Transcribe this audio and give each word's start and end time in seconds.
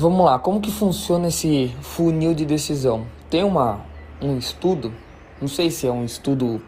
Vamos 0.00 0.24
lá, 0.24 0.38
como 0.38 0.62
que 0.62 0.70
funciona 0.70 1.28
esse 1.28 1.76
funil 1.82 2.32
de 2.32 2.46
decisão? 2.46 3.06
Tem 3.28 3.44
uma, 3.44 3.84
um 4.18 4.38
estudo, 4.38 4.94
não 5.38 5.46
sei 5.46 5.70
se 5.70 5.86
é 5.86 5.92
um 5.92 6.06
estudo 6.06 6.62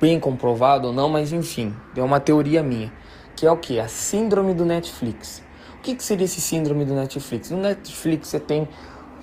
bem 0.00 0.20
comprovado 0.20 0.86
ou 0.86 0.94
não, 0.94 1.08
mas 1.08 1.32
enfim, 1.32 1.74
é 1.96 2.00
uma 2.00 2.20
teoria 2.20 2.62
minha, 2.62 2.92
que 3.34 3.44
é 3.44 3.50
o 3.50 3.56
que? 3.56 3.80
A 3.80 3.88
síndrome 3.88 4.54
do 4.54 4.64
Netflix. 4.64 5.42
O 5.78 5.82
que, 5.82 5.96
que 5.96 6.04
seria 6.04 6.26
esse 6.26 6.40
síndrome 6.40 6.84
do 6.84 6.94
Netflix? 6.94 7.50
No 7.50 7.58
Netflix 7.58 8.28
você 8.28 8.38
tem 8.38 8.68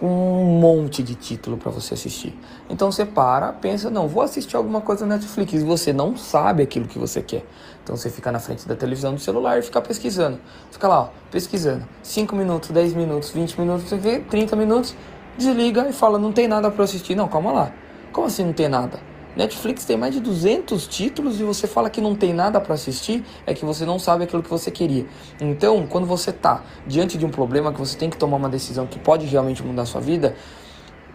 um 0.01 0.59
monte 0.59 1.01
de 1.01 1.15
título 1.15 1.57
para 1.57 1.71
você 1.71 1.93
assistir. 1.93 2.37
Então 2.69 2.91
você 2.91 3.05
para, 3.05 3.53
pensa, 3.53 3.89
não, 3.89 4.07
vou 4.07 4.21
assistir 4.21 4.55
alguma 4.55 4.81
coisa 4.81 5.05
no 5.05 5.13
Netflix 5.13 5.53
e 5.53 5.63
você 5.63 5.91
não 5.91 6.15
sabe 6.15 6.63
aquilo 6.63 6.87
que 6.87 6.99
você 6.99 7.21
quer. 7.21 7.45
Então 7.83 7.95
você 7.95 8.09
fica 8.09 8.31
na 8.31 8.39
frente 8.39 8.67
da 8.67 8.75
televisão 8.75 9.13
do 9.13 9.19
celular 9.19 9.57
e 9.57 9.61
fica 9.61 9.81
pesquisando. 9.81 10.39
Fica 10.71 10.87
lá, 10.87 11.01
ó, 11.01 11.09
pesquisando. 11.31 11.87
5 12.03 12.35
minutos, 12.35 12.69
10 12.69 12.93
minutos, 12.93 13.29
20 13.31 13.59
minutos, 13.59 13.89
30 14.29 14.55
minutos, 14.55 14.95
desliga 15.37 15.87
e 15.89 15.93
fala, 15.93 16.19
não 16.19 16.31
tem 16.31 16.47
nada 16.47 16.69
para 16.69 16.83
assistir. 16.83 17.15
Não, 17.15 17.27
calma 17.27 17.51
lá. 17.51 17.71
Como 18.11 18.27
assim 18.27 18.45
não 18.45 18.53
tem 18.53 18.67
nada? 18.67 18.99
Netflix 19.37 19.85
tem 19.85 19.95
mais 19.95 20.15
de 20.15 20.19
200 20.19 20.87
títulos 20.87 21.39
e 21.39 21.43
você 21.43 21.67
fala 21.67 21.91
que 21.91 22.01
não 22.01 22.15
tem 22.15 22.33
nada 22.33 22.59
para 22.59 22.73
assistir, 22.73 23.23
é 23.45 23.53
que 23.53 23.63
você 23.63 23.85
não 23.85 23.99
sabe 23.99 24.23
aquilo 24.23 24.41
que 24.41 24.49
você 24.49 24.71
queria. 24.71 25.05
Então, 25.39 25.85
quando 25.85 26.07
você 26.07 26.31
tá 26.31 26.63
diante 26.87 27.19
de 27.19 27.25
um 27.25 27.29
problema 27.29 27.71
que 27.71 27.79
você 27.79 27.95
tem 27.95 28.09
que 28.09 28.17
tomar 28.17 28.37
uma 28.37 28.49
decisão 28.49 28.87
que 28.87 28.97
pode 28.97 29.27
realmente 29.27 29.61
mudar 29.61 29.83
a 29.83 29.85
sua 29.85 30.01
vida, 30.01 30.35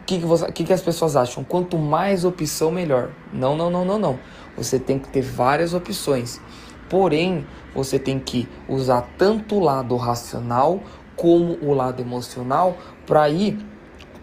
o 0.01 0.05
que, 0.05 0.21
que, 0.21 0.53
que, 0.53 0.65
que 0.65 0.73
as 0.73 0.81
pessoas 0.81 1.17
acham? 1.17 1.43
Quanto 1.43 1.77
mais 1.77 2.25
opção, 2.25 2.71
melhor. 2.71 3.11
Não, 3.33 3.57
não, 3.57 3.69
não, 3.69 3.85
não, 3.85 3.99
não. 3.99 4.19
Você 4.57 4.79
tem 4.79 5.01
que 5.01 5.09
ter 5.09 5.23
várias 5.23 5.75
opções. 5.75 6.41
Porém, 6.89 7.45
você 7.75 7.99
tem 7.99 8.21
que 8.21 8.49
usar 8.69 9.03
tanto 9.19 9.57
o 9.57 9.61
lado 9.61 9.97
racional 9.97 10.81
como 11.17 11.59
o 11.61 11.75
lado 11.75 12.01
emocional 12.01 12.77
para 13.05 13.29
ir 13.29 13.59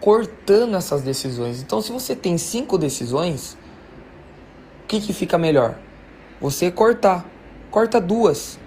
cortando 0.00 0.74
essas 0.74 1.02
decisões. 1.02 1.60
Então, 1.60 1.82
se 1.82 1.92
você 1.92 2.16
tem 2.16 2.38
cinco 2.38 2.78
decisões, 2.78 3.58
que, 4.90 5.00
que 5.00 5.12
fica 5.12 5.38
melhor? 5.38 5.76
Você 6.40 6.68
cortar. 6.68 7.24
Corta 7.70 8.00
duas. 8.00 8.58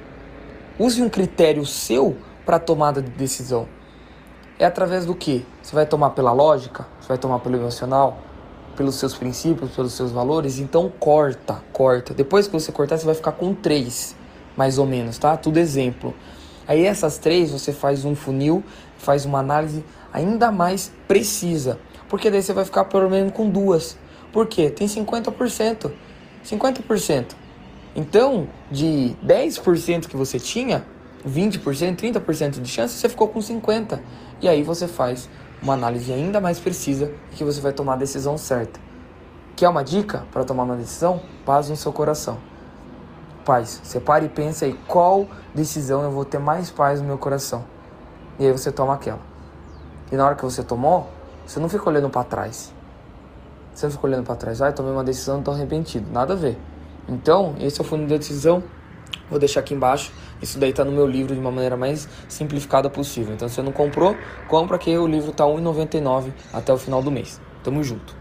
Use 0.80 1.02
um 1.02 1.10
critério 1.10 1.66
seu 1.66 2.16
para 2.46 2.58
tomada 2.58 3.02
de 3.02 3.10
decisão. 3.12 3.68
É 4.58 4.64
através 4.64 5.06
do 5.06 5.14
que? 5.14 5.46
Você 5.62 5.76
vai 5.76 5.86
tomar 5.86 6.12
pela 6.12 6.32
lógica? 6.32 6.88
Você 7.02 7.10
vai 7.10 7.18
tomar 7.18 7.40
pelo 7.40 7.58
emocional? 7.58 8.20
Pelos 8.78 8.96
seus 8.96 9.14
princípios, 9.14 9.72
pelos 9.72 9.92
seus 9.92 10.12
valores? 10.14 10.60
Então 10.60 10.90
corta, 10.98 11.62
corta. 11.74 12.14
Depois 12.14 12.48
que 12.48 12.54
você 12.54 12.72
cortar, 12.72 12.98
você 12.98 13.06
vai 13.06 13.16
ficar 13.16 13.34
com 13.34 13.54
três, 13.54 14.16
mais 14.56 14.78
ou 14.78 14.86
menos, 14.86 15.18
tá? 15.18 15.36
Tudo 15.36 15.58
exemplo. 15.58 16.14
Aí 16.66 16.86
essas 16.86 17.18
três 17.18 17.52
você 17.52 17.74
faz 17.74 18.06
um 18.06 18.16
funil, 18.16 18.64
faz 18.98 19.26
uma 19.26 19.40
análise 19.40 19.84
ainda 20.14 20.54
mais 20.54 20.90
precisa. 21.06 21.78
Porque 22.08 22.32
daí 22.32 22.42
você 22.42 22.54
vai 22.54 22.64
ficar 22.64 22.86
pelo 22.86 23.10
menos 23.10 23.34
com 23.34 23.50
duas. 23.50 23.98
Por 24.32 24.48
quê? 24.48 24.70
Tem 24.70 24.88
50%. 24.88 25.92
50%. 26.44 27.36
Então, 27.96 28.48
de 28.72 29.16
10% 29.24 30.08
que 30.08 30.18
você 30.18 30.40
tinha, 30.40 30.86
20%, 31.28 31.96
30% 31.96 32.62
de 32.62 32.70
chance, 32.70 32.96
você 32.96 33.08
ficou 33.08 33.28
com 33.28 33.40
50%. 33.40 34.00
E 34.42 34.48
aí 34.48 34.64
você 34.64 34.88
faz 34.88 35.30
uma 35.62 35.74
análise 35.74 36.12
ainda 36.12 36.42
mais 36.42 36.60
precisa 36.60 37.12
e 37.32 37.36
que 37.36 37.44
você 37.44 37.62
vai 37.62 37.72
tomar 37.72 37.94
a 37.94 37.98
decisão 37.98 38.38
certa. 38.38 38.80
Quer 39.56 39.70
uma 39.70 39.84
dica 39.84 40.26
para 40.32 40.44
tomar 40.44 40.64
uma 40.64 40.76
decisão? 40.76 41.22
Paz 41.46 41.70
no 41.70 41.78
seu 41.78 41.94
coração. 41.94 42.38
Paz. 43.46 43.80
Separe 43.84 44.26
e 44.26 44.30
pense 44.30 44.66
aí 44.66 44.74
qual 44.88 45.28
decisão 45.54 46.04
eu 46.04 46.12
vou 46.12 46.26
ter 46.26 46.40
mais 46.40 46.70
paz 46.70 47.00
no 47.00 47.08
meu 47.08 47.18
coração. 47.18 47.64
E 48.40 48.46
aí 48.46 48.52
você 48.52 48.72
toma 48.72 48.96
aquela. 48.96 49.22
E 50.12 50.16
na 50.18 50.26
hora 50.26 50.36
que 50.36 50.44
você 50.44 50.64
tomou, 50.64 51.08
você 51.46 51.60
não 51.60 51.70
fica 51.70 51.88
olhando 51.88 52.10
para 52.10 52.24
trás. 52.24 52.74
Você 53.74 53.90
fica 53.90 54.06
olhando 54.06 54.24
para 54.24 54.36
trás, 54.36 54.62
ah, 54.62 54.72
tomei 54.72 54.92
uma 54.92 55.04
decisão, 55.04 55.42
tô 55.42 55.52
arrependido. 55.52 56.12
Nada 56.12 56.34
a 56.34 56.36
ver. 56.36 56.58
Então, 57.08 57.56
esse 57.60 57.80
é 57.80 57.84
o 57.84 57.88
fundo 57.88 58.08
da 58.08 58.18
decisão. 58.18 58.64
Vou 59.30 59.40
deixar 59.40 59.62
aqui 59.62 59.74
embaixo. 59.74 60.12
Isso 60.42 60.60
daí 60.60 60.74
tá 60.74 60.84
no 60.84 60.92
meu 60.92 61.08
livro 61.08 61.34
de 61.34 61.40
uma 61.40 61.52
maneira 61.52 61.78
mais 61.78 62.08
simplificada 62.28 62.90
possível. 62.90 63.34
Então, 63.34 63.48
se 63.48 63.56
você 63.56 63.62
não 63.62 63.72
comprou, 63.72 64.16
compra 64.48 64.78
que 64.78 64.96
o 64.98 65.08
livro 65.08 65.32
tá 65.32 65.46
R$1,99 65.46 66.32
até 66.52 66.74
o 66.74 66.78
final 66.78 67.02
do 67.02 67.10
mês. 67.10 67.40
Tamo 67.64 67.84
junto. 67.84 68.12